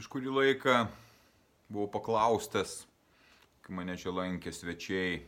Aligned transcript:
Prieš 0.00 0.14
kurį 0.14 0.30
laiką 0.32 0.74
buvau 1.68 1.84
paklaustas, 1.92 2.70
kai 3.60 3.74
mane 3.76 3.92
čia 4.00 4.08
lankė 4.16 4.48
svečiai 4.48 5.18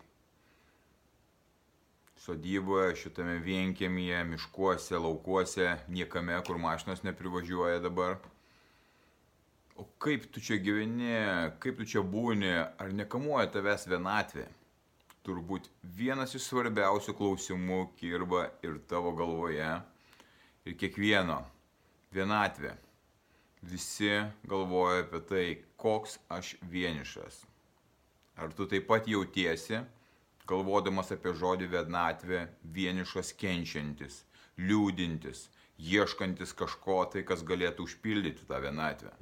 sodyboje, 2.16 2.94
šitame 3.02 3.34
vienkėmėje, 3.44 4.22
miškuose, 4.30 4.94
laukuose, 4.96 5.66
niekame, 5.92 6.38
kur 6.46 6.56
mašinos 6.62 7.04
neprivažiuoja 7.04 7.82
dabar. 7.84 8.16
O 9.76 9.84
kaip 10.00 10.24
tu 10.32 10.40
čia 10.40 10.56
gyveni, 10.56 11.18
kaip 11.60 11.76
tu 11.82 11.84
čia 11.92 12.00
būni, 12.00 12.54
ar 12.56 12.94
nekamuoja 12.96 13.50
tavęs 13.52 13.84
vienatvė? 13.92 14.46
Turbūt 15.28 15.68
vienas 15.98 16.32
iš 16.32 16.46
svarbiausių 16.46 17.12
klausimų 17.20 17.82
kirba 18.00 18.46
ir 18.64 18.80
tavo 18.88 19.12
galvoje, 19.20 19.68
ir 20.64 20.78
kiekvieno- 20.80 21.42
vienatvė 22.16 22.72
visi 23.62 24.10
galvoja 24.48 25.02
apie 25.04 25.20
tai, 25.28 25.46
koks 25.76 26.18
aš 26.30 26.56
vienišas. 26.70 27.42
Ar 28.36 28.52
tu 28.56 28.66
taip 28.66 28.88
pat 28.88 29.06
jautiesi, 29.08 29.82
galvodamas 30.48 31.12
apie 31.14 31.34
žodį 31.38 31.68
vienatvė, 31.76 32.46
vienišas 32.74 33.32
kenčiantis, 33.38 34.22
liūdintis, 34.58 35.46
ieškantis 35.78 36.54
kažko 36.58 37.04
tai, 37.12 37.22
kas 37.26 37.44
galėtų 37.46 37.86
užpildyti 37.86 38.48
tą 38.48 38.60
vienatvę. 38.62 39.12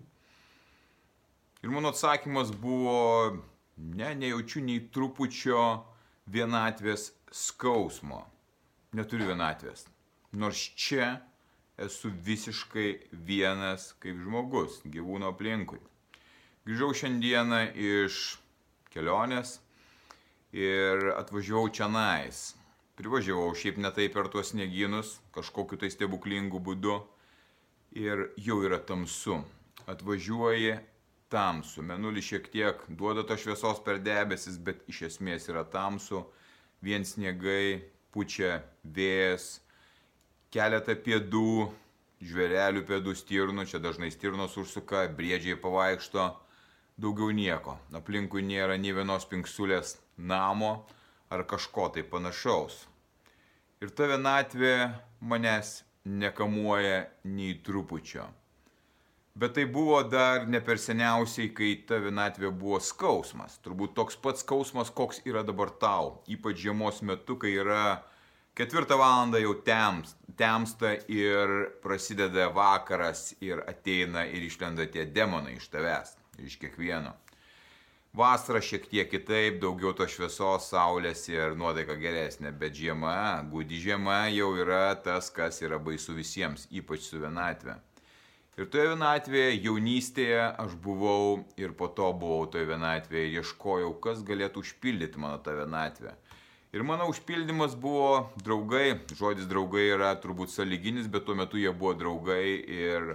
Ir 1.61 1.73
mano 1.73 1.93
atsakymas 1.93 2.55
buvo, 2.57 3.37
ne, 3.77 4.15
nejaučiu 4.17 4.63
nei 4.65 4.81
trupučio 4.93 5.85
vienatvės 6.31 7.11
skausmo. 7.31 8.25
Neturiu 8.97 9.29
vienatvės. 9.29 9.85
Nors 10.33 10.63
čia 10.79 11.19
esu 11.81 12.11
visiškai 12.27 12.89
vienas 13.12 13.91
kaip 14.03 14.20
žmogus, 14.20 14.81
gyvūno 14.84 15.32
aplinkui. 15.32 15.81
Grįžau 16.69 16.93
šiandieną 16.94 17.60
iš 17.72 18.21
kelionės 18.93 19.59
ir 20.53 21.12
atvažiavau 21.16 21.71
čia 21.72 21.88
nais. 21.88 22.50
Privažiavau 23.00 23.55
šiaip 23.56 23.78
netai 23.81 24.10
per 24.12 24.28
tuos 24.28 24.53
sniegynus, 24.53 25.16
kažkokiu 25.32 25.78
tai 25.81 25.88
stebuklingu 25.93 26.60
būdu 26.60 26.99
ir 27.97 28.28
jau 28.37 28.60
yra 28.66 28.78
tamsu. 28.84 29.41
Atvažiuoji 29.88 30.76
tamsu, 31.32 31.82
menulis 31.87 32.28
šiek 32.28 32.50
tiek 32.53 32.84
duoda 32.88 33.25
to 33.25 33.38
šviesos 33.41 33.81
per 33.87 34.03
debesis, 34.05 34.59
bet 34.59 34.84
iš 34.91 35.06
esmės 35.09 35.49
yra 35.49 35.65
tamsu, 35.65 36.26
vien 36.84 37.06
sniegai, 37.06 37.81
pučia 38.12 38.60
vėjas, 38.84 39.60
keletą 40.55 40.97
pėdų, 41.05 41.71
žvėrelių 42.27 42.84
pėdų 42.88 43.15
stirnų, 43.16 43.66
čia 43.71 43.81
dažnai 43.83 44.11
stirnos 44.12 44.56
užsuka, 44.61 45.06
briedžiai 45.16 45.59
pavaikšto, 45.61 46.31
daugiau 47.00 47.31
nieko. 47.34 47.78
Aplinkui 47.97 48.43
nėra 48.44 48.77
nei 48.78 48.93
vienos 48.97 49.27
pinksulės 49.31 49.97
namo 50.16 50.72
ar 51.31 51.47
kažko 51.49 51.88
tai 51.94 52.03
panašaus. 52.03 52.84
Ir 53.81 53.94
ta 53.97 54.11
vienatvė 54.11 54.75
manęs 55.25 55.81
nekamuoja 56.05 57.06
nei 57.25 57.55
trupučio. 57.65 58.27
Bet 59.41 59.55
tai 59.56 59.65
buvo 59.65 60.03
dar 60.03 60.49
ne 60.50 60.59
per 60.61 60.77
seniausiai, 60.82 61.53
kai 61.55 61.71
ta 61.88 62.00
vienatvė 62.03 62.50
buvo 62.50 62.81
skausmas. 62.82 63.61
Turbūt 63.65 63.94
toks 63.97 64.19
pats 64.21 64.43
skausmas, 64.44 64.91
koks 64.91 65.22
yra 65.25 65.44
dabar 65.47 65.71
tau, 65.71 66.19
ypač 66.28 66.59
žiemos 66.67 67.00
metu, 67.06 67.38
kai 67.41 67.55
yra 67.62 68.03
Ketvirtą 68.60 68.98
valandą 69.00 69.38
jau 69.41 69.54
tems, 69.65 70.10
temsta 70.37 70.91
ir 71.09 71.48
prasideda 71.81 72.50
vakaras 72.53 73.31
ir 73.41 73.62
ateina 73.65 74.26
ir 74.28 74.43
išlenda 74.44 74.84
tie 74.84 75.06
demonai 75.09 75.54
iš 75.56 75.71
tavęs, 75.72 76.10
iš 76.44 76.59
kiekvieno. 76.60 77.15
Vasara 78.20 78.60
šiek 78.60 78.84
tiek 78.91 79.09
kitaip, 79.09 79.56
daugiau 79.62 79.94
to 79.97 80.04
šviesos, 80.04 80.66
saulės 80.75 81.25
ir 81.32 81.56
nuotaika 81.56 81.97
geresnė, 82.03 82.53
bet 82.53 82.76
žiema, 82.76 83.15
gudi 83.49 83.81
žiema 83.81 84.26
jau 84.34 84.50
yra 84.60 84.91
tas, 85.06 85.32
kas 85.32 85.62
yra 85.65 85.81
baisu 85.81 86.19
visiems, 86.19 86.66
ypač 86.69 87.09
su 87.09 87.22
vienatvė. 87.22 87.78
Ir 88.60 88.69
toje 88.69 88.91
vienatvėje 88.93 89.54
jaunystėje 89.56 90.43
aš 90.66 90.76
buvau 90.84 91.47
ir 91.56 91.72
po 91.81 91.88
to 91.88 92.12
buvau 92.12 92.44
toje 92.53 92.69
vienatvėje 92.69 93.41
ieškojau, 93.41 93.94
kas 94.04 94.20
galėtų 94.20 94.66
užpildyti 94.66 95.25
mano 95.25 95.41
tą 95.41 95.56
vienatvę. 95.62 96.12
Ir 96.70 96.84
mano 96.86 97.08
užpildymas 97.10 97.72
buvo 97.75 98.31
draugai, 98.47 99.00
žodis 99.19 99.48
draugai 99.50 99.88
yra 99.91 100.12
turbūt 100.22 100.53
saliginis, 100.54 101.08
bet 101.10 101.25
tuo 101.26 101.34
metu 101.34 101.58
jie 101.58 101.72
buvo 101.75 101.97
draugai 101.98 102.44
ir 102.62 103.08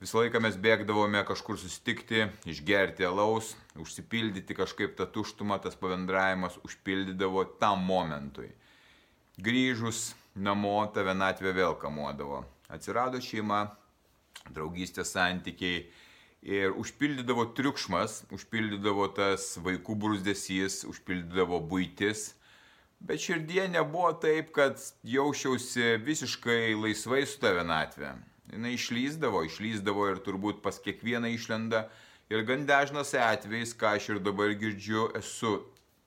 visą 0.00 0.22
laiką 0.22 0.40
mes 0.40 0.56
bėgdavome 0.56 1.20
kažkur 1.28 1.60
susitikti, 1.60 2.24
išgerti 2.48 3.04
alaus, 3.04 3.52
užsipildyti 3.76 4.56
kažkaip 4.56 4.96
tą 4.96 5.04
tuštumą, 5.04 5.60
tas 5.60 5.76
pavendravimas 5.76 6.56
užpildydavo 6.64 7.44
tam 7.60 7.84
momentui. 7.92 8.48
Grįžus 9.36 10.14
namo 10.32 10.78
tą 10.96 11.04
vienatvę 11.04 11.52
vėl 11.52 11.76
kamuodavo. 11.76 12.46
Atsirado 12.72 13.20
šeima, 13.20 13.66
draugystės 14.48 15.12
santykiai 15.12 15.90
ir 16.40 16.72
užpildydavo 16.72 17.50
triukšmas, 17.52 18.22
užpildydavo 18.32 19.12
tas 19.12 19.58
vaikų 19.60 20.04
brūzdesys, 20.06 20.86
užpildydavo 20.88 21.60
būtis 21.68 22.30
Bet 23.02 23.20
širdie 23.20 23.64
nebuvo 23.68 24.12
taip, 24.12 24.52
kad 24.54 24.78
jausčiausi 25.02 25.96
visiškai 26.06 26.74
laisvai 26.78 27.24
su 27.26 27.40
ta 27.42 27.50
vienatvė. 27.56 28.12
Jis 28.52 28.68
išlyzdavo, 28.76 29.42
išlyzdavo 29.48 30.06
ir 30.12 30.20
turbūt 30.22 30.60
pas 30.62 30.78
kiekvieną 30.78 31.32
išlenda. 31.34 31.88
Ir 32.30 32.44
gan 32.46 32.62
dažnas 32.68 33.10
atvejis, 33.18 33.74
ką 33.74 33.96
aš 33.98 34.08
ir 34.14 34.22
dabar 34.22 34.54
girdžiu, 34.54 35.08
esu 35.18 35.56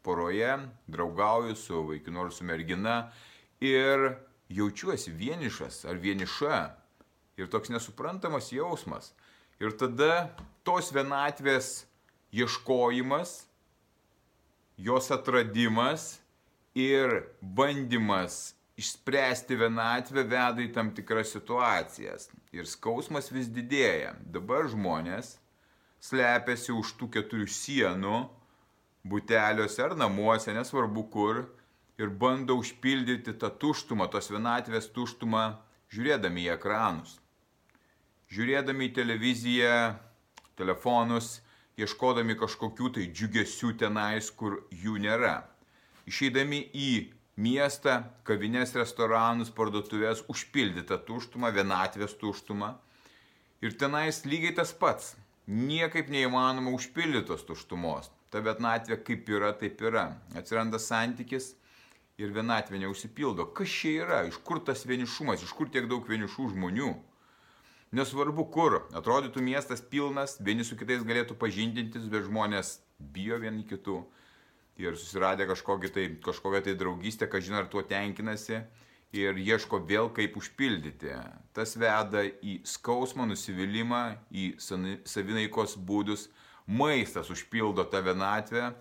poroje, 0.05 0.55
draugauju 0.87 1.55
su 1.59 1.83
vaikinu 1.89 2.23
ar 2.23 2.31
su 2.31 2.47
mergina 2.47 3.11
ir 3.59 4.15
jaučiuosi 4.49 5.11
vienišas 5.11 5.83
ar 5.89 5.99
vieniša. 5.99 6.63
Ir 7.35 7.51
toks 7.51 7.73
nesuprantamas 7.75 8.53
jausmas. 8.55 9.11
Ir 9.59 9.75
tada 9.75 10.29
tos 10.63 10.93
vienatvės 10.95 11.83
ieškojimas, 12.31 13.41
jos 14.77 15.11
atradimas 15.11 16.23
ir 16.75 17.23
bandymas 17.41 18.53
išspręsti 18.75 19.55
vienatvę 19.55 20.25
veda 20.27 20.59
į 20.59 20.71
tam 20.75 20.91
tikras 20.95 21.31
situacijas. 21.31 22.27
Ir 22.51 22.67
skausmas 22.67 23.31
vis 23.31 23.47
didėja. 23.47 24.13
Dabar 24.27 24.67
žmonės 24.71 25.37
slepiasi 26.03 26.75
už 26.75 26.95
tų 26.99 27.09
keturių 27.15 27.47
sienų, 27.49 28.17
buteliuose 29.07 29.83
ar 29.85 29.95
namuose, 29.97 30.53
nesvarbu 30.53 31.05
kur, 31.13 31.45
ir 31.97 32.11
bando 32.11 32.59
užpildyti 32.59 33.37
tą 33.39 33.49
tuštumą, 33.61 34.09
tos 34.11 34.27
vienatvės 34.33 34.91
tuštumą, 34.91 35.45
žiūrėdami 35.95 36.43
į 36.45 36.53
ekranus. 36.57 37.15
Žiūrėdami 38.35 38.89
į 38.89 38.93
televiziją, 38.99 39.75
telefonus, 40.59 41.39
ieškodami 41.79 42.35
kažkokių 42.39 42.91
tai 42.97 43.09
džiugesių 43.15 43.75
tenais, 43.79 44.27
kur 44.31 44.65
jų 44.71 44.99
nėra. 44.99 45.37
Išeidami 46.09 46.61
į 46.73 46.89
miestą, 47.35 47.99
kavinės, 48.27 48.73
restoranus, 48.79 49.51
parduotuvės, 49.55 50.23
užpildytą 50.31 51.01
tuštumą, 51.07 51.51
vienatvės 51.55 52.15
tuštumą. 52.21 52.75
Ir 53.65 53.75
tenais 53.79 54.23
lygiai 54.27 54.55
tas 54.55 54.71
pats. 54.75 55.15
Niekaip 55.45 56.09
neįmanoma 56.09 56.73
užpildytos 56.73 57.45
tuštumos. 57.45 58.09
Ta 58.33 58.41
vienatvė 58.43 58.97
kaip 59.05 59.29
yra, 59.29 59.51
taip 59.53 59.81
yra. 59.85 60.07
Atsiranda 60.35 60.79
santykis 60.81 61.53
ir 62.17 62.31
vienatvė 62.35 62.81
neužsipildo. 62.85 63.49
Kas 63.55 63.69
čia 63.71 63.91
yra? 64.05 64.23
Iš 64.29 64.39
kur 64.47 64.63
tas 64.65 64.85
vienišumas? 64.87 65.43
Iš 65.45 65.53
kur 65.55 65.69
tiek 65.71 65.89
daug 65.91 66.07
vienišų 66.09 66.49
žmonių? 66.55 66.93
Nesvarbu 67.95 68.47
kur. 68.51 68.79
Atrodytų 68.97 69.43
miestas 69.45 69.83
pilnas, 69.85 70.39
vieni 70.41 70.65
su 70.67 70.75
kitais 70.79 71.05
galėtų 71.05 71.37
pažindintis, 71.39 72.09
bet 72.11 72.25
žmonės 72.27 72.79
bijo 72.99 73.37
vieni 73.43 73.63
kitų. 73.67 74.01
Ir 74.81 74.97
susiradę 74.99 75.45
kažkokią 75.47 75.91
tai, 75.95 76.07
kažkokią 76.23 76.61
tai 76.65 76.75
draugystę, 76.75 77.29
ką 77.31 77.39
žinai, 77.39 77.63
ar 77.63 77.69
tuo 77.71 77.83
tenkinasi 77.87 78.59
ir 79.15 79.37
ieško 79.39 79.79
vėl 79.87 80.09
kaip 80.15 80.35
užpildyti. 80.39 81.13
Tas 81.55 81.75
veda 81.79 82.25
į 82.25 82.59
skausmą, 82.67 83.27
nusivylimą, 83.29 84.03
į 84.31 84.55
savinaikos 84.59 85.77
būdus. 85.79 86.27
Maistas 86.65 87.29
užpildo 87.29 87.85
tą 87.87 88.01
vienatvę 88.01 88.71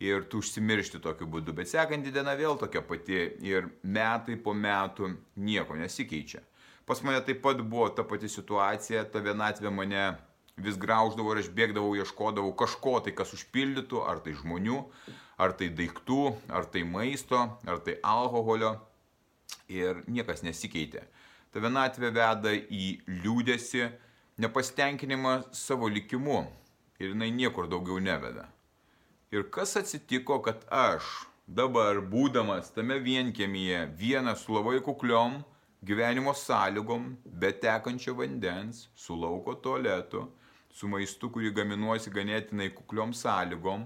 ir 0.00 0.24
tu 0.32 0.40
užsimiršti 0.40 1.00
tokiu 1.04 1.28
būdu. 1.30 1.52
Bet 1.56 1.68
sekanti 1.70 2.12
diena 2.12 2.34
vėl 2.38 2.56
tokia 2.58 2.82
pati 2.82 3.20
ir 3.44 3.68
metai 3.82 4.38
po 4.40 4.54
metų 4.56 5.12
nieko 5.36 5.76
nesikeičia. 5.78 6.40
Pas 6.84 7.00
mane 7.04 7.20
taip 7.24 7.40
pat 7.44 7.60
buvo 7.60 7.88
ta 7.92 8.04
pati 8.04 8.28
situacija, 8.28 9.04
ta 9.12 9.20
vienatvė 9.24 9.70
mane 9.72 10.06
vis 10.56 10.76
grauždavo 10.80 11.32
ir 11.34 11.42
aš 11.42 11.50
bėgdavau, 11.54 11.94
ieškodavau 11.98 12.52
kažko 12.56 12.98
tai, 13.04 13.14
kas 13.16 13.32
užpildytų, 13.36 14.02
ar 14.04 14.20
tai 14.24 14.36
žmonių, 14.38 14.80
ar 15.38 15.54
tai 15.58 15.70
daiktų, 15.74 16.20
ar 16.48 16.66
tai 16.70 16.84
maisto, 16.88 17.40
ar 17.66 17.80
tai 17.84 17.98
alkoholio. 18.02 18.76
Ir 19.70 20.02
niekas 20.10 20.42
nesikeitė. 20.44 21.04
Ta 21.52 21.62
vienatvė 21.62 22.10
veda 22.14 22.52
į 22.52 22.88
liūdėsi, 23.22 23.86
nepasitenkinimą 24.42 25.36
savo 25.54 25.88
likimu 25.88 26.42
ir 26.98 27.12
jinai 27.12 27.30
niekur 27.30 27.68
daugiau 27.70 28.00
neveda. 28.02 28.48
Ir 29.34 29.46
kas 29.50 29.76
atsitiko, 29.78 30.40
kad 30.42 30.66
aš 30.70 31.06
dabar, 31.46 32.00
būdamas 32.02 32.72
tame 32.74 32.98
vienkėmyje, 33.02 33.80
vienas 33.98 34.44
su 34.44 34.54
labai 34.54 34.80
kukliom 34.84 35.40
gyvenimo 35.84 36.32
sąlygom, 36.34 37.12
be 37.24 37.50
tekančio 37.52 38.14
vandens, 38.18 38.88
su 38.94 39.16
lauko 39.18 39.54
tualetu, 39.54 40.24
su 40.72 40.88
maistu, 40.88 41.28
kurį 41.30 41.52
gaminuosi 41.54 42.12
ganėtinai 42.14 42.70
kukliom 42.74 43.12
sąlygom 43.14 43.84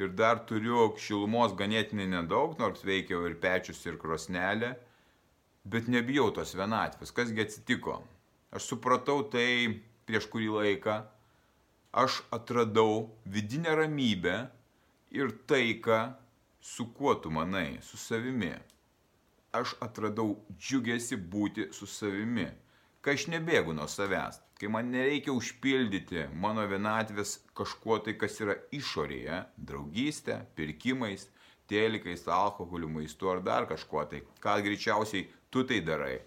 ir 0.00 0.14
dar 0.16 0.40
turiu 0.48 0.92
šilumos 1.00 1.56
ganėtinai 1.58 2.08
nedaug, 2.10 2.56
nors 2.60 2.84
veikiau 2.86 3.26
ir 3.28 3.36
pečius, 3.42 3.82
ir 3.86 3.98
krosnelė, 4.00 4.74
bet 5.64 5.90
nebijau 5.92 6.30
tos 6.34 6.54
vienatvės. 6.58 7.12
Kasgi 7.14 7.44
atsitiko? 7.44 8.00
Aš 8.52 8.72
supratau 8.72 9.22
tai 9.32 9.82
prieš 10.08 10.26
kurį 10.32 10.50
laiką, 10.56 10.98
aš 11.92 12.22
atradau 12.32 13.06
vidinę 13.28 13.76
ramybę, 13.78 14.36
ir 15.12 15.32
taiką, 15.46 16.12
su 16.60 16.86
kuo 16.94 17.14
tu 17.14 17.30
manai, 17.30 17.78
su 17.82 17.96
savimi. 17.96 18.52
Aš 19.52 19.74
atradau 19.84 20.38
džiugesi 20.56 21.16
būti 21.16 21.68
su 21.76 21.86
savimi, 21.86 22.48
kai 23.02 23.16
aš 23.18 23.26
nebėgu 23.32 23.74
nuo 23.76 23.88
savęs, 23.90 24.40
kai 24.58 24.70
man 24.70 24.92
nereikia 24.94 25.34
užpildyti 25.34 26.28
mano 26.38 26.64
vienatvės 26.70 27.38
kažkuo 27.58 27.98
tai, 28.06 28.16
kas 28.18 28.38
yra 28.40 28.56
išorėje, 28.74 29.42
draugystė, 29.58 30.42
pirkimais, 30.58 31.26
telikais, 31.70 32.26
alkoholiu, 32.30 32.90
maistu 32.90 33.30
ar 33.32 33.42
dar 33.42 33.66
kažkuo 33.70 34.04
tai, 34.10 34.22
ką 34.42 34.58
greičiausiai 34.66 35.26
tu 35.50 35.64
tai 35.66 35.80
darai. 35.84 36.20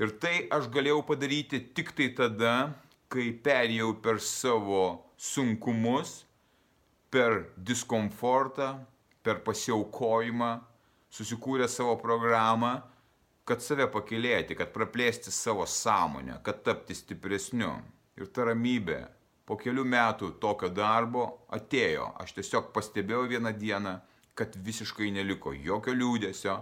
Ir 0.00 0.12
tai 0.20 0.46
aš 0.52 0.68
galėjau 0.72 1.02
padaryti 1.08 1.60
tik 1.76 1.92
tai 1.96 2.10
tada, 2.16 2.72
kai 3.12 3.30
perėjau 3.44 3.94
per 4.04 4.20
savo 4.24 4.84
sunkumus 5.20 6.22
per 7.12 7.42
diskomfortą, 7.60 8.78
per 9.22 9.42
pasiaukojimą, 9.44 10.52
susikūrė 11.12 11.68
savo 11.68 11.98
programą, 12.00 12.78
kad 13.48 13.62
save 13.62 13.88
pakilėti, 13.90 14.56
kad 14.58 14.70
praplėsti 14.74 15.32
savo 15.34 15.66
sąmonę, 15.66 16.38
kad 16.46 16.62
tapti 16.66 16.94
stipresniu. 16.94 17.74
Ir 18.18 18.28
ta 18.28 18.46
ramybė 18.50 19.00
po 19.48 19.56
kelių 19.58 19.84
metų 19.88 20.34
tokio 20.42 20.68
darbo 20.70 21.24
atėjo. 21.56 22.12
Aš 22.22 22.36
tiesiog 22.38 22.70
pastebėjau 22.74 23.24
vieną 23.32 23.54
dieną, 23.58 23.94
kad 24.38 24.54
visiškai 24.56 25.10
neliko 25.12 25.52
jokio 25.52 25.94
liūdėsio, 25.96 26.58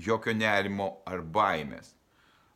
jokio 0.00 0.34
nerimo 0.36 0.90
ar 1.08 1.24
baimės. 1.24 1.94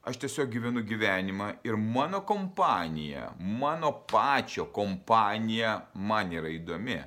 Aš 0.04 0.18
tiesiog 0.20 0.50
gyvenu 0.52 0.82
gyvenimą 0.84 1.48
ir 1.64 1.78
mano 1.80 2.20
kompanija, 2.28 3.30
mano 3.40 3.90
pačio 4.10 4.66
kompanija 4.68 5.78
man 5.94 6.32
yra 6.32 6.50
įdomi. 6.52 7.00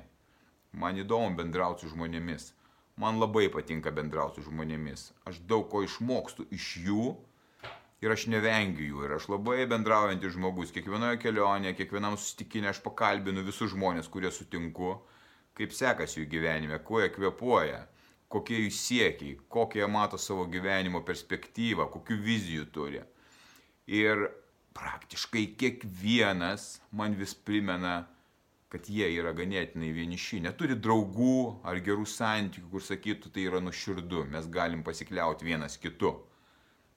Man 0.78 0.98
įdomu 0.98 1.36
bendrauti 1.38 1.86
su 1.86 1.92
žmonėmis. 1.94 2.50
Man 2.98 3.20
labai 3.22 3.46
patinka 3.54 3.92
bendrauti 3.94 4.42
su 4.42 4.50
žmonėmis. 4.50 5.12
Aš 5.30 5.38
daug 5.46 5.68
ko 5.70 5.84
išmokstu 5.86 6.48
iš 6.54 6.70
jų 6.82 7.12
ir 8.02 8.14
aš 8.14 8.26
nevengiu 8.32 8.88
jų. 8.88 9.04
Ir 9.06 9.14
aš 9.18 9.28
labai 9.30 9.66
bendraujantis 9.70 10.34
žmogus. 10.34 10.72
Kiekvienoje 10.74 11.20
kelionėje, 11.22 11.76
kiekvienam 11.78 12.18
susitikinė 12.18 12.72
aš 12.72 12.82
pakalbinu 12.82 13.44
visus 13.46 13.70
žmonės, 13.74 14.10
kurie 14.10 14.32
sutinku, 14.34 14.96
kaip 15.58 15.74
sekasi 15.74 16.22
jų 16.22 16.26
gyvenime, 16.34 16.80
kuo 16.82 17.02
jie 17.02 17.12
kvepuoja, 17.14 17.84
kokie 18.30 18.64
jų 18.64 18.74
siekiai, 18.74 19.38
kokie 19.46 19.82
jie 19.82 19.90
mato 19.90 20.18
savo 20.18 20.48
gyvenimo 20.50 21.04
perspektyvą, 21.06 21.88
kokių 21.94 22.18
vizijų 22.26 22.68
turi. 22.74 23.06
Ir 23.86 24.26
praktiškai 24.78 25.46
kiekvienas 25.58 26.80
man 26.90 27.14
vis 27.18 27.34
primena, 27.34 28.08
kad 28.72 28.88
jie 28.92 29.06
yra 29.16 29.32
ganėtinai 29.36 29.88
vieniši, 29.96 30.42
neturi 30.44 30.76
draugų 30.76 31.60
ar 31.68 31.80
gerų 31.84 32.04
santykių, 32.08 32.68
kur 32.74 32.84
sakytų, 32.84 33.32
tai 33.32 33.46
yra 33.48 33.62
nuširdu, 33.64 34.26
mes 34.28 34.48
galim 34.52 34.82
pasikliauti 34.84 35.48
vienas 35.48 35.78
kitu. 35.80 36.12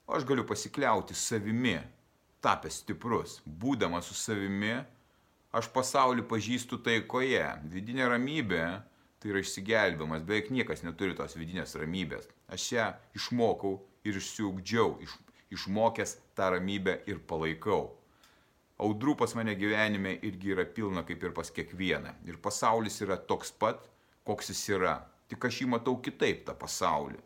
O 0.07 0.17
aš 0.17 0.25
galiu 0.27 0.43
pasikliauti 0.47 1.15
savimi, 1.15 1.77
tapęs 2.43 2.81
stiprus, 2.83 3.37
būdamas 3.45 4.09
su 4.11 4.17
savimi, 4.19 4.73
aš 5.55 5.71
pasaulį 5.71 6.27
pažįstu 6.27 6.81
taikoje, 6.83 7.45
vidinė 7.71 8.09
ramybė, 8.11 8.65
tai 9.21 9.31
yra 9.31 9.45
išsigelbimas, 9.45 10.25
beveik 10.27 10.51
niekas 10.51 10.83
neturi 10.83 11.15
tos 11.15 11.37
vidinės 11.39 11.77
ramybės. 11.79 12.27
Aš 12.51 12.67
ją 12.75 12.91
išmokau 13.15 13.77
ir 14.03 14.19
išsiugdžiau, 14.19 14.97
iš, 15.05 15.15
išmokęs 15.55 16.17
tą 16.35 16.51
ramybę 16.57 16.99
ir 17.07 17.23
palaikau 17.31 17.93
audrų 18.81 19.15
pas 19.19 19.33
mane 19.37 19.55
gyvenime 19.59 20.15
irgi 20.27 20.53
yra 20.55 20.65
pilna 20.65 21.05
kaip 21.07 21.23
ir 21.23 21.33
pas 21.37 21.51
kiekvieną. 21.53 22.15
Ir 22.27 22.39
pasaulis 22.41 22.99
yra 23.05 23.17
toks 23.17 23.53
pat, 23.53 23.83
koks 24.27 24.51
jis 24.53 24.63
yra. 24.77 24.95
Tik 25.31 25.45
aš 25.47 25.61
jį 25.61 25.69
matau 25.75 25.95
kitaip, 26.03 26.43
tą 26.47 26.55
pasaulį. 26.57 27.19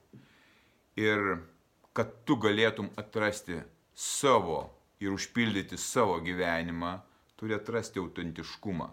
Ir 1.01 1.23
kad 1.95 2.11
tu 2.27 2.37
galėtum 2.39 2.91
atrasti 2.99 3.57
savo 3.95 4.65
ir 4.99 5.15
užpildyti 5.15 5.79
savo 5.79 6.19
gyvenimą, 6.23 6.97
turi 7.39 7.55
atrasti 7.55 7.99
autentiškumą. 7.99 8.89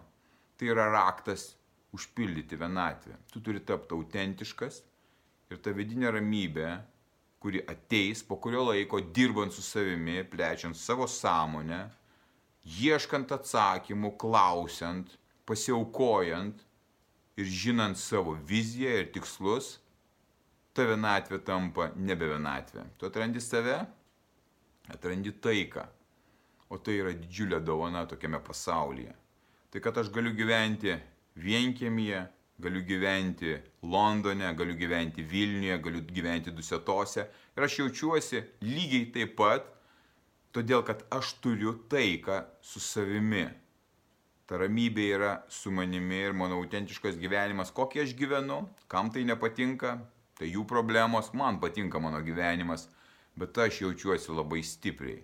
Tai 0.57 0.71
yra 0.71 0.87
raktas 0.91 1.53
užpildyti 1.93 2.57
vienatvę. 2.59 3.17
Tu 3.31 3.41
turi 3.43 3.61
tapti 3.61 3.95
autentiškas 3.95 4.81
ir 5.51 5.61
ta 5.61 5.73
vidinė 5.75 6.11
ramybė, 6.15 6.69
kuri 7.43 7.61
ateis 7.67 8.23
po 8.23 8.37
kurio 8.39 8.63
laiko 8.69 9.01
dirbant 9.15 9.53
su 9.53 9.61
savimi, 9.61 10.23
plečiant 10.23 10.77
savo 10.79 11.07
sąmonę, 11.11 11.81
ieškant 12.63 13.31
atsakymų, 13.35 14.13
klausiant, 14.19 15.09
pasiaukojant 15.45 16.61
ir 17.37 17.49
žinant 17.49 17.99
savo 17.99 18.35
viziją 18.47 18.93
ir 19.01 19.09
tikslus, 19.15 19.77
ta 20.73 20.85
vienatvė 20.87 21.39
tampa 21.45 21.91
nebe 21.95 22.29
vienatvė. 22.31 22.85
Tu 22.97 23.09
atrandi 23.09 23.41
save, 23.43 23.81
atrandi 24.89 25.33
taiką, 25.43 25.85
o 26.69 26.79
tai 26.81 26.97
yra 27.01 27.13
didžiulė 27.17 27.59
dovana 27.61 28.05
tokiame 28.09 28.39
pasaulyje. 28.41 29.13
Tai 29.73 29.81
kad 29.81 29.99
aš 30.01 30.09
galiu 30.13 30.33
gyventi 30.37 30.95
vienkėmėje, 31.41 32.23
galiu 32.63 32.81
gyventi 32.85 33.57
Londone, 33.83 34.51
galiu 34.57 34.75
gyventi 34.77 35.25
Vilniuje, 35.25 35.77
galiu 35.81 36.01
gyventi 36.05 36.53
Dusetose 36.53 37.25
ir 37.57 37.65
aš 37.65 37.79
jaučiuosi 37.81 38.43
lygiai 38.65 39.09
taip 39.13 39.35
pat, 39.37 39.65
todėl 40.53 40.85
kad 40.85 41.03
aš 41.13 41.33
turiu 41.43 41.73
taiką 41.89 42.43
su 42.61 42.81
savimi. 42.83 43.47
Ta 44.45 44.59
ramybė 44.59 45.05
yra 45.15 45.33
su 45.49 45.71
manimi 45.71 46.19
ir 46.27 46.35
mano 46.37 46.59
autentiškas 46.61 47.17
gyvenimas, 47.17 47.71
kokį 47.73 48.03
aš 48.03 48.15
gyvenu, 48.19 48.59
kam 48.91 49.09
tai 49.13 49.23
nepatinka, 49.25 49.95
tai 50.37 50.51
jų 50.51 50.65
problemos, 50.69 51.31
man 51.33 51.61
patinka 51.63 52.01
mano 52.03 52.19
gyvenimas, 52.25 52.89
bet 53.39 53.57
aš 53.57 53.81
jaučiuosi 53.85 54.35
labai 54.35 54.61
stipriai. 54.67 55.23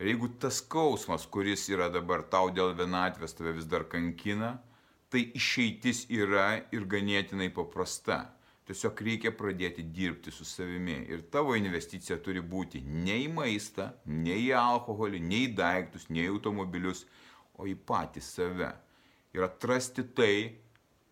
Ir 0.00 0.08
jeigu 0.08 0.30
tas 0.40 0.62
skausmas, 0.62 1.26
kuris 1.28 1.66
yra 1.68 1.90
dabar 1.92 2.22
tau 2.32 2.48
dėl 2.54 2.72
vienatvės, 2.78 3.34
tave 3.36 3.52
vis 3.58 3.66
dar 3.68 3.84
kankina, 3.84 4.54
tai 5.12 5.26
išeitis 5.36 6.06
yra 6.08 6.62
ir 6.72 6.86
ganėtinai 6.88 7.50
paprasta. 7.52 8.22
Tiesiog 8.70 9.00
reikia 9.02 9.32
pradėti 9.34 9.82
dirbti 9.90 10.30
su 10.30 10.44
savimi. 10.46 11.00
Ir 11.10 11.24
tavo 11.34 11.56
investicija 11.58 12.20
turi 12.22 12.42
būti 12.52 12.84
ne 12.86 13.16
į 13.24 13.26
maistą, 13.34 13.88
ne 14.06 14.36
į 14.38 14.52
alkoholį, 14.54 15.18
ne 15.26 15.40
į 15.46 15.48
daiktus, 15.58 16.06
ne 16.14 16.22
į 16.22 16.28
automobilius, 16.36 17.02
o 17.58 17.66
į 17.66 17.74
patį 17.88 18.22
save. 18.22 18.70
Ir 19.34 19.46
atrasti 19.48 20.06
tai, 20.14 20.36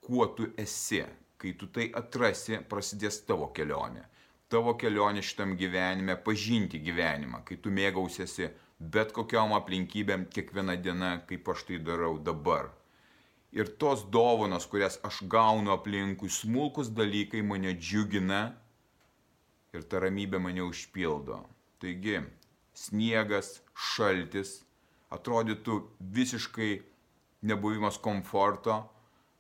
kuo 0.06 0.28
tu 0.38 0.46
esi. 0.56 1.02
Kai 1.38 1.52
tu 1.58 1.66
tai 1.74 1.88
atrasi, 1.94 2.62
prasidės 2.70 3.20
tavo 3.26 3.50
kelionė. 3.54 4.06
Tavo 4.50 4.72
kelionė 4.78 5.22
šitam 5.22 5.58
gyvenime, 5.58 6.16
pažinti 6.22 6.80
gyvenimą, 6.82 7.42
kai 7.46 7.58
tu 7.62 7.74
mėgausiesi 7.74 8.48
bet 8.78 9.12
kokiam 9.12 9.52
aplinkybėm 9.56 10.28
kiekvieną 10.34 10.76
dieną, 10.82 11.10
kaip 11.26 11.48
aš 11.50 11.64
tai 11.68 11.78
darau 11.82 12.18
dabar. 12.18 12.70
Ir 13.56 13.70
tos 13.80 14.04
dovanos, 14.12 14.66
kurias 14.68 14.98
aš 15.06 15.22
gaunu 15.24 15.72
aplinkui, 15.72 16.28
smulkus 16.28 16.90
dalykai 16.92 17.40
mane 17.42 17.72
džiugina 17.78 18.42
ir 19.72 19.86
ta 19.88 20.02
ramybė 20.04 20.40
mane 20.42 20.66
užpildo. 20.66 21.40
Taigi, 21.80 22.20
sniegas, 22.76 23.62
šaltis, 23.72 24.58
atrodytų 25.14 25.78
visiškai 26.14 26.70
nebuvimas 27.48 27.96
komforto, 28.04 28.82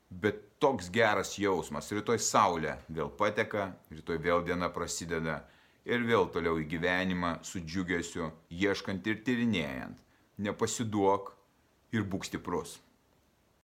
bet 0.08 0.40
toks 0.62 0.88
geras 0.94 1.36
jausmas. 1.38 1.92
Rytoj 1.92 2.20
saulė 2.22 2.78
vėl 2.88 3.12
pateka, 3.20 3.72
rytoj 3.92 4.20
vėl 4.24 4.44
diena 4.46 4.72
prasideda 4.72 5.42
ir 5.88 6.04
vėl 6.08 6.28
toliau 6.32 6.58
į 6.60 6.66
gyvenimą 6.72 7.38
su 7.44 7.60
džiugesiu, 7.60 8.32
ieškant 8.50 9.06
ir 9.06 9.22
tyrinėjant. 9.26 10.00
Nepasiduok 10.38 11.32
ir 11.92 12.04
būk 12.08 12.28
stiprus. 12.28 12.78